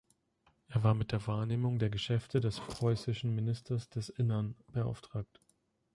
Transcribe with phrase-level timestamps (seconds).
[0.69, 5.39] Er war mit der Wahrnehmung der Geschäfte des "Preußischen Ministers des Innern" beauftragt.